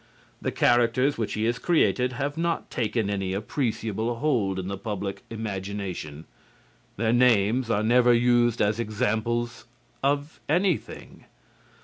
The 0.41 0.51
characters 0.51 1.19
which 1.19 1.33
he 1.33 1.43
has 1.43 1.59
created 1.59 2.13
have 2.13 2.35
not 2.35 2.71
taken 2.71 3.07
any 3.07 3.33
appreciable 3.33 4.15
hold 4.15 4.57
in 4.57 4.67
the 4.67 4.75
public 4.75 5.21
imagination. 5.29 6.25
Their 6.97 7.13
names 7.13 7.69
are 7.69 7.83
never 7.83 8.11
used 8.11 8.63
as 8.63 8.79
examples 8.79 9.65
of 10.01 10.39
anything. 10.49 11.25